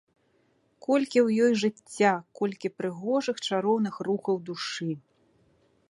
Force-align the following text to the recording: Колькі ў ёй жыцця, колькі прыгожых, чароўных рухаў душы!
Колькі 0.85 1.19
ў 1.25 1.45
ёй 1.47 1.53
жыцця, 1.63 2.13
колькі 2.39 2.67
прыгожых, 2.79 3.37
чароўных 3.47 3.93
рухаў 4.09 4.35
душы! 4.49 4.91